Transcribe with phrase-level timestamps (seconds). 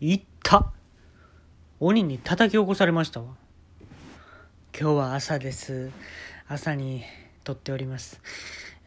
[0.00, 0.72] 行った。
[1.78, 3.26] 鬼に叩き起こされましたわ。
[4.78, 5.90] 今日は朝です。
[6.48, 7.02] 朝に
[7.44, 8.18] 撮っております。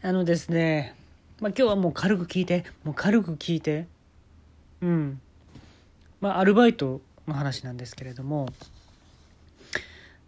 [0.02, 0.96] あのですね
[1.40, 3.86] まあ今日はもう軽く聞いてもう軽く聞いて
[4.82, 5.20] うん。
[6.20, 8.48] まあアルバイトの話なんですけれども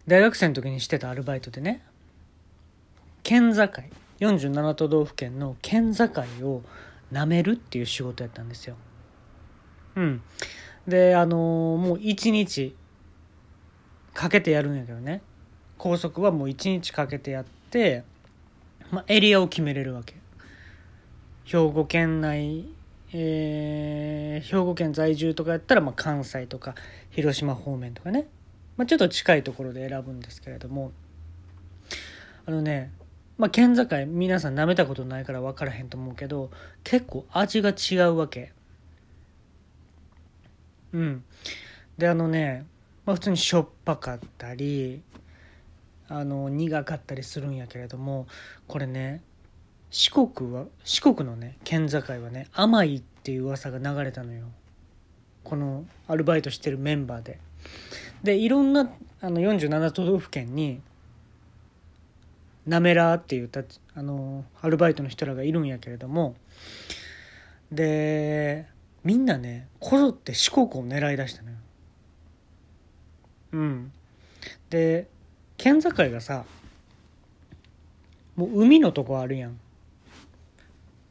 [0.07, 1.83] 大学生の時にしてたアルバイトでね
[3.23, 3.61] 県境
[4.21, 6.05] 47都道府県の県境
[6.43, 6.63] を
[7.11, 8.77] なめるっていう仕事やったんですよ。
[9.97, 10.21] うん。
[10.87, 12.75] で、あのー、もう一日
[14.13, 15.21] かけてやるんやけどね。
[15.77, 18.03] 高速はもう一日かけてやって、
[18.91, 20.15] まあ、エリアを決めれるわけ。
[21.45, 22.65] 兵庫県内、
[23.13, 26.75] えー、兵庫県在住とかやったら、まあ、関西とか
[27.11, 28.27] 広島方面とかね。
[28.77, 30.91] まあ、ちょっと近いところで選ぶんですけれども、
[32.45, 32.91] あのね、
[33.37, 36.49] まあ、県境皆さん舐めたことないから分からへんと思うけど
[36.83, 38.51] 結構味が違うわけ
[40.93, 41.23] うん。
[41.97, 42.65] であのね、
[43.05, 45.01] まあ、普通にしょっぱかったり
[46.09, 48.27] あの苦かったりするんやけれども
[48.67, 49.21] これね
[49.89, 54.45] 四国は四国のね県境はね甘いっていう噂が流れたのよ。
[55.43, 57.39] このアルバイトしてるメンバーで。
[58.23, 58.89] でいろんな
[59.21, 60.81] あの47都道府県に
[62.65, 63.63] なめらっていうた
[63.95, 66.35] あのアルバイトの人らがいるんやけれども。
[67.71, 68.67] で
[69.07, 71.55] みんなねこぞって四国を狙い出したのよ。
[73.53, 73.91] うん。
[74.69, 75.07] で
[75.55, 76.43] 県境がさ
[78.35, 79.57] もう海のとこあるやん。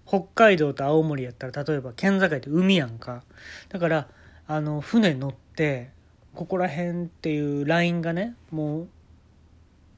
[0.06, 3.22] 北海道と青森やったら例えば県境って海やんか。
[3.70, 4.08] だから
[4.46, 5.88] あの船乗って
[6.34, 8.88] ここら辺っていうラインがねもう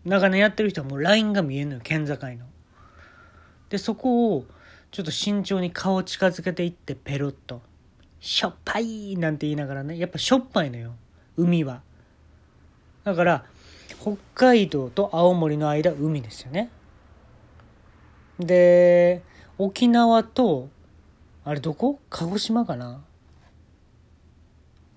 [0.05, 2.47] 長年やってる人はもうラインが見えるのよ県境の。
[3.71, 4.45] でそこを
[4.93, 7.61] ちょっと慎重に顔近づけていってペロッと
[8.21, 10.93] 「しょっぱい!」なんて言いながらねやっぱしょっぱいのよ
[11.37, 11.83] 海は。
[13.05, 13.45] だから
[14.01, 16.71] 北海道と青森の間海ですよね。
[18.39, 19.23] で
[19.57, 20.69] 沖縄と
[21.45, 21.99] あれどこ？
[22.11, 23.03] 鹿児島かな？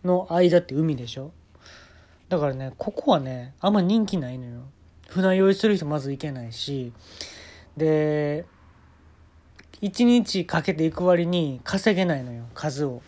[0.03, 1.31] の間って海でしょ？
[2.29, 4.61] だからねここはねあんま人気ないのよ
[5.09, 6.91] 船酔いする人まず行けないし
[7.77, 8.45] で
[9.81, 13.01] 1日かけていく割に稼げないのよ数を。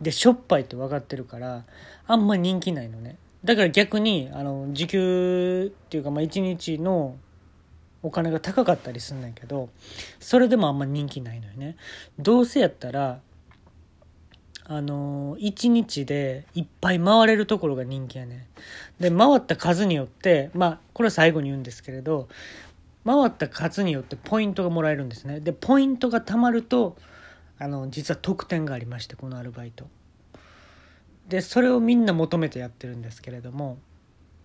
[0.00, 1.64] でしょっぱいって分かってるから
[2.06, 3.16] あんま人気ないのね。
[3.44, 7.16] だから逆にあの時給っていうか、まあ、1日の
[8.02, 9.68] お金が高かったりすんねんけど
[10.20, 11.76] それでもあんま人気ないのよね。
[12.18, 13.20] どうせやったら
[14.70, 18.46] あのー、1日でいっぱい回れるところが人気やね
[19.00, 22.28] で回った数によってまあこれは最後に言うんですけれど
[23.06, 25.40] 回った数によってポイントがもらえるんですね。
[25.40, 26.96] でポイントが貯まると
[27.58, 29.86] あの実は特典がありましてこのアルバイト。
[31.28, 33.76] でそれをみんな求めてやってるんですけれども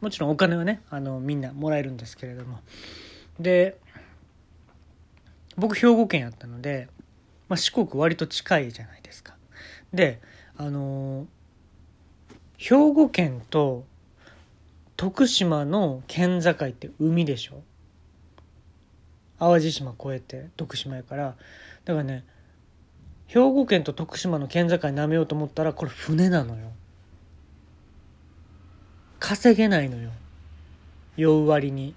[0.02, 2.60] もちろんお金はねあのみんなもらえるんですけれども。
[3.40, 3.78] で
[5.56, 6.88] 僕兵庫県やったので、
[7.48, 9.36] まあ、四国割と近いじゃないですか。
[9.94, 10.20] で
[10.58, 11.28] あの
[12.58, 13.86] 兵庫県と
[14.98, 17.62] 徳島の県境って海でしょ？
[19.40, 21.36] 淡路島越えて徳島やから。
[21.86, 22.26] だからね
[23.34, 26.72] 兵庫県と徳島の県境なめようと思ったらこれ船なのよ。
[29.18, 30.12] 稼げないのよ。
[31.18, 31.96] 酔う割に。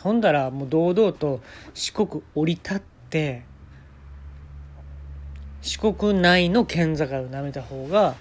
[0.00, 1.42] ほんだらもう堂々と
[1.74, 3.42] 四国降り立って
[5.60, 8.14] 四国内の県境を舐めた方が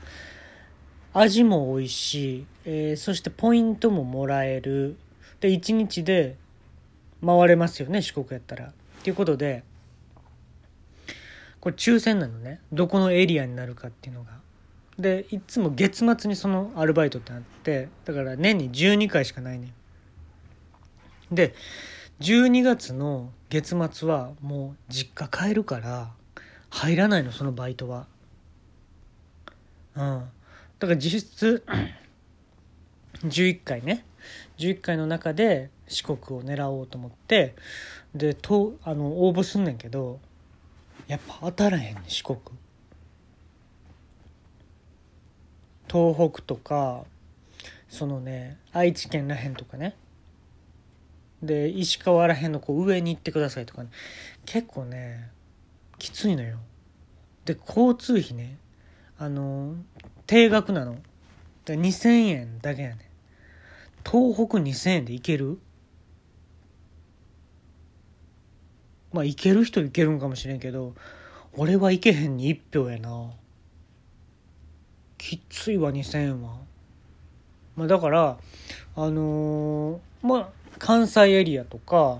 [1.14, 4.98] 味も美味しい、えー、そしてポイントももらえる。
[5.40, 6.36] で1日で
[7.26, 8.66] 回れますよね四国やったら。
[8.66, 8.72] っ
[9.04, 9.64] ていうことで
[11.68, 12.62] これ抽選なのね。
[12.72, 14.30] どこのエリアになるかっていうのが。
[14.98, 19.72] でいつも月末にそのアルバイトってあってだから年に12回しかないね
[21.32, 21.54] で
[22.22, 26.10] 12月の月末はもう実家帰るから
[26.70, 28.08] 入らないのそのバイトは。
[29.98, 30.24] うん。
[30.80, 31.66] だから実質
[33.26, 34.06] 11回ね。
[34.58, 37.56] 11回の中で四国を狙おうと思って
[38.16, 40.22] でとあの応募すんねんけど
[41.08, 42.38] やっぱ当たらへんね四国。
[45.90, 47.06] 東北とか
[47.88, 49.96] そのね愛知県らへんとかね。
[51.42, 53.90] で石川らへんのこう上に行ってくださいとかね。
[54.46, 55.30] 結構ね
[55.98, 56.58] きついのよ。
[57.46, 58.58] で交通費ね
[59.18, 59.76] あの
[60.26, 60.98] 定額なの。
[61.66, 63.10] 2000円だけやね
[64.06, 65.60] 東北2000円で行ける
[69.14, 70.94] まあ行ける人行けるんかもしれんけど
[71.54, 73.32] 俺は行けへんに1票やな。
[75.18, 76.58] きついわ2000円は。
[77.76, 78.38] まあ、だから
[78.96, 80.50] あのー、まあ
[80.80, 82.20] 関西エリアとか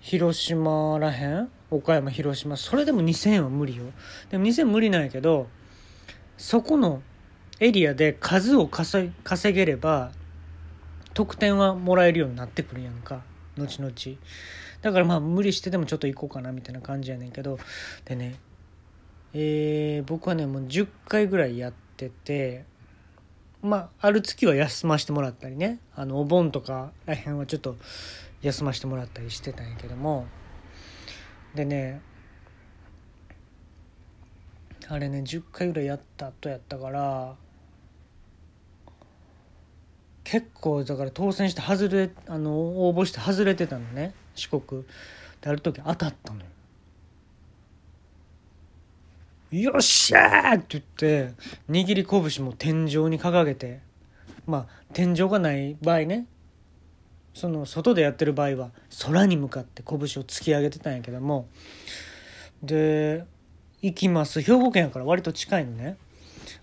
[0.00, 3.84] 広島らへん岡山広島それでも2000円は無理よ。
[4.30, 5.48] でも2000円無理なんやけど
[6.36, 7.02] そこの
[7.58, 9.10] エリアで数を稼
[9.52, 10.12] げれば
[11.14, 13.22] 得点はもらえるようになってくるやんか。
[13.56, 13.92] 後々。
[14.82, 17.58] だからまあ無理してでもちょっと行こうかなみたいな感じやねんけど。
[18.04, 18.36] でね
[19.32, 22.64] えー、僕はねもう10回ぐらいやってて。
[23.62, 25.80] まあある月は休ませてもらったりね。
[25.94, 27.76] あのお盆とからへんはちょっと
[28.42, 30.26] 休ませてもらったりしてたんやけども。
[31.54, 32.00] でね
[34.88, 37.34] あれね10回ぐらいやった後やったから。
[40.22, 42.52] 結構だから当選して外れあの
[42.88, 44.12] 応募して外れてたのね。
[44.36, 44.84] 四国
[45.40, 46.46] である時当たったのよ。
[49.50, 51.32] よっしゃーって言って
[51.70, 53.80] 握り拳も天井に掲げて
[54.44, 56.26] まあ天井がない場合ね
[57.32, 58.70] その外でやってる場合は
[59.04, 61.46] 空に向かって拳を突き上げてたんやけども
[62.62, 63.24] で
[63.82, 65.96] 行きます兵庫県やから割と近いのね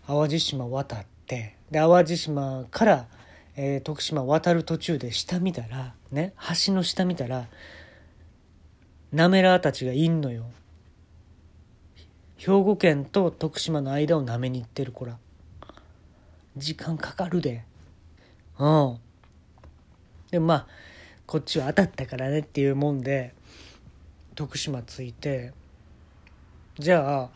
[0.05, 3.07] 淡路島渡ってで淡路島から、
[3.55, 6.33] えー、徳島渡る途中で下見たらね
[6.65, 7.47] 橋の下見たら
[9.11, 10.45] なめらたちがいんのよ。
[12.37, 15.17] 兵庫県と徳島の間を舐めに行ってる子ら。
[16.57, 17.63] 時間かかるで。
[18.57, 18.97] うん。
[20.31, 20.67] でまあ
[21.27, 23.35] こっちは当たったからねっていうもんで
[24.33, 25.53] 徳島着いて
[26.79, 27.29] じゃあ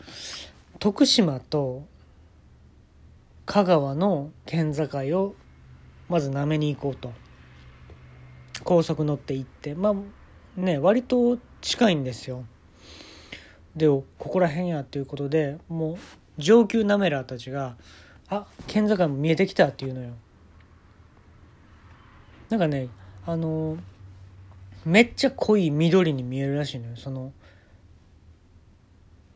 [0.80, 1.86] 徳島と
[3.46, 4.88] 香川の県境
[5.20, 5.36] を
[6.10, 7.12] まず舐めに行こうと。
[8.64, 9.76] 高速乗って行って。
[9.76, 12.46] まあね割と近いんですよ。
[13.76, 15.98] でここら辺やっていうことでもう
[16.42, 17.78] 上級ナメラーたちが
[18.28, 20.14] 「あ県境も見えてきた」っていうのよ。
[22.50, 22.90] なんかね
[23.26, 23.78] あの
[24.86, 27.34] めっちゃ濃い緑に見えるらしいのよその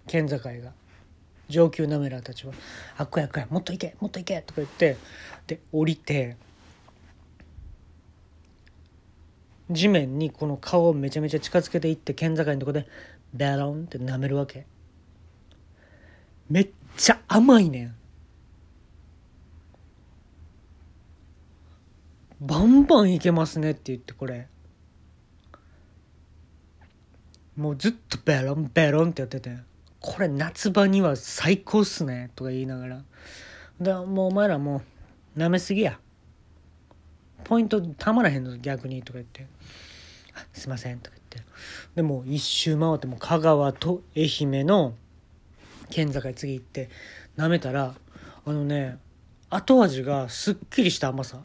[0.07, 0.51] 県境が。
[1.49, 2.53] 上級ナメラーたちは
[2.97, 4.95] 「あっこやっこやもっと行けもっと行け」とか言って
[5.47, 6.37] で降りて
[9.71, 12.87] 地面にこの顔をめちゃめちゃ近づけていって県境のとこで
[13.33, 14.65] ベロンって舐めるわけ。
[16.49, 17.95] めっちゃ甘いねん。
[22.41, 24.47] バンバンいけますねって言ってこれ。
[27.55, 29.57] もうずっとベロンベロンってやってて
[29.99, 33.03] これ夏場には最高っすねとか言いながら。
[33.79, 34.81] でもうお前らも
[35.35, 35.99] う舐めすぎや。
[37.43, 39.47] ポイントたまらへんの逆にとか言って
[40.53, 41.51] 「すいません」とか言って。
[41.95, 44.95] でも一周回っても香川と愛媛の
[45.89, 46.89] 県境次行って
[47.37, 47.95] 舐めたら
[48.45, 48.97] あのね
[49.49, 51.41] 後味がすっきりした甘さ。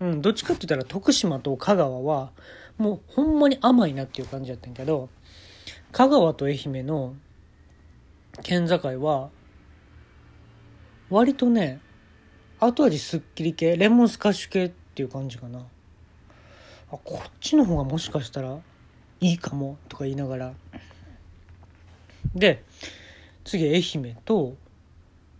[0.00, 2.32] うんどっちかって言ったら徳島と香川は
[2.76, 5.08] もうほんまに甘いなっていう感じやったんけど
[5.92, 7.14] 香川と愛媛の
[8.42, 9.30] 県境は
[11.10, 11.80] 割とね
[12.66, 13.76] 後味すっきり系？
[13.76, 15.58] レモンスカッシュ系っていう感じかな。
[15.58, 15.64] あ
[16.90, 18.58] こっちの方がもしかしたら
[19.20, 20.54] いいかもとか言いながら。
[22.34, 22.64] で
[23.44, 24.56] 次愛媛と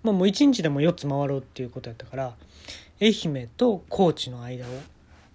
[0.03, 2.35] まあもう1日でも4つ回ろうっていうことやったから
[3.00, 4.69] 愛媛と高知の間を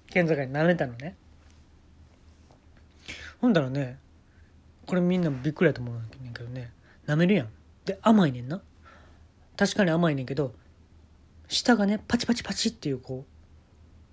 [0.09, 1.15] 県境に慣れたのね。
[3.41, 3.97] ほんだらね
[4.85, 6.71] これみんなびっくりやと思うんだけどね。
[7.07, 7.49] 舐めるやん。
[7.85, 8.61] で甘いねんな。
[9.57, 10.53] 確かに甘いねんけど
[11.49, 13.25] 下がねパチパチパチっていうこ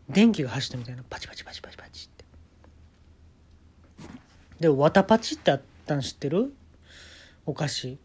[0.08, 1.04] う電気が走ったみたいな。
[1.08, 2.24] パチパチパチパチパチって。
[4.60, 6.52] でわたパチってあったん知ってる？
[7.44, 7.98] お菓子。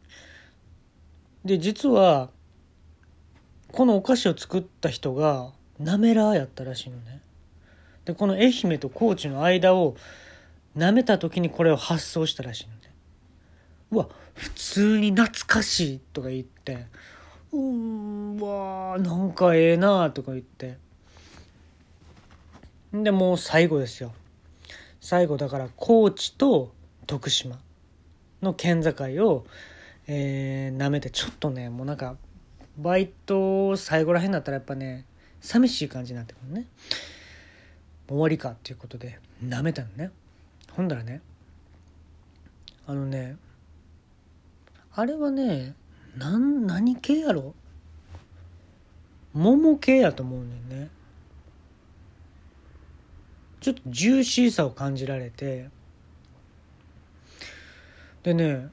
[1.45, 2.29] で実は
[3.71, 7.21] このお菓子を作った人がなめらーやったらしいのね。
[8.03, 9.95] でこの愛媛と高知の間を
[10.75, 12.79] 舐めた時にこれを発想したらしいのね。
[13.91, 16.87] うわ普通に懐かしいとか言って。
[17.53, 20.77] うわーなんかええなーとか言って。
[22.93, 24.13] でもう最後ですよ。
[24.99, 26.73] 最後だから高知と
[27.07, 27.59] 徳島
[28.41, 28.91] の県境
[29.27, 29.45] を、
[30.07, 32.15] えー、舐めてちょっとねもうなんか
[32.77, 35.05] バイト最後らへんになったらやっぱね
[35.41, 36.67] 寂しい感じになってくるね。
[38.07, 40.11] 終わりかっていうことで舐めたのね。
[40.71, 41.21] ほんだらね
[42.87, 43.37] あのね
[44.93, 45.75] あれはね
[46.17, 47.53] なん何系やろ？
[49.33, 50.89] 桃系やと思うねんね。
[53.59, 55.69] ちょっとジューシーさを感じられて。
[58.23, 58.69] でね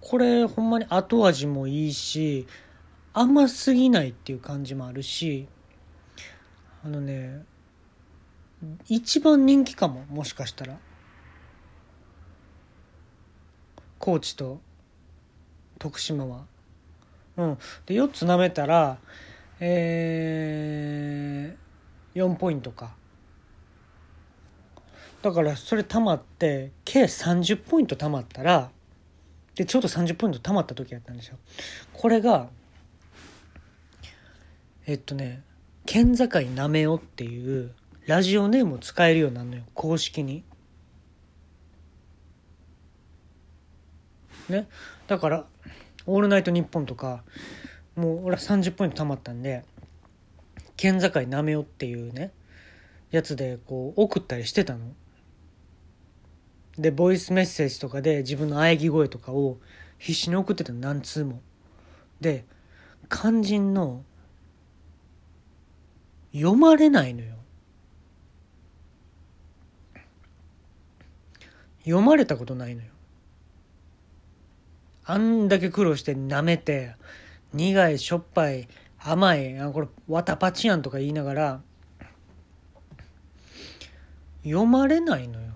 [0.00, 2.46] これほんまに後味もいいし
[3.14, 5.48] 甘すぎないっていう感じもあるし
[6.84, 7.44] あのね
[8.88, 10.76] 一番人気かももしかしたら。
[13.98, 14.60] 高知と。
[15.78, 16.44] 徳島は。
[17.36, 17.58] うん。
[17.86, 18.98] で4つ舐めたら
[19.58, 22.94] えー、4ポイントか。
[25.22, 28.70] だからそれたまって計30ポイントたまったら
[29.54, 31.38] でちょうど30ポイントたまった時やったんですよ。
[31.92, 32.48] これが
[34.86, 35.42] えっとね
[35.86, 37.72] 県境なめおっていう
[38.06, 39.62] ラジオネームを使えるようになるのよ。
[39.74, 40.44] 公式に。
[44.48, 44.68] ね。
[45.06, 45.46] だから
[46.06, 47.24] 「オールナイトニッポン」とか
[47.94, 49.64] もう俺は30ポイントたまったんで
[50.76, 52.32] 県境なめおっていうね
[53.10, 54.94] やつでこう送ったりしてたの。
[56.78, 59.58] でボイスメッセージとかで自分の喘ぎ声とかを
[59.98, 61.40] 必死に送ってたの何通も。
[62.20, 62.44] で
[63.10, 64.04] 肝心の
[66.32, 67.34] 読まれないのよ。
[71.84, 72.88] 読まれたことないのよ。
[75.06, 76.96] あんだけ苦労して舐めて
[77.52, 81.60] 苦いしょっぱい甘いあこれわたパチやんとか言いながら
[84.42, 85.46] 読まれないのよ。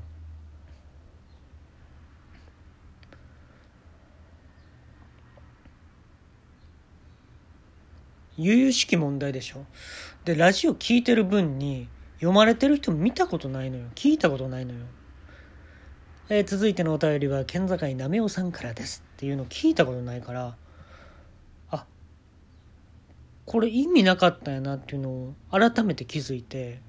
[8.37, 9.67] 由々しき問題でしょ。
[10.25, 13.87] でラジオ聞いてる分に読まれてる人見たことないのよ。
[13.95, 14.87] 聞いたことないのよ。
[16.33, 19.03] えー、続いてのお便りは県境なめおさんからです。
[19.17, 20.55] っていうの聞いたことないから
[21.73, 21.85] あ
[23.47, 26.81] これ意味なかったんやなっていうのを改めて気づいて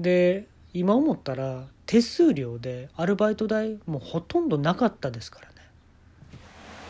[0.00, 5.54] で今思ったら手数料でアルバイト代もうほとんどなかったですからね。